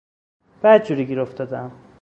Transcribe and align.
بدجوری 0.63 1.05
گیر 1.05 1.19
افتادهام. 1.19 1.71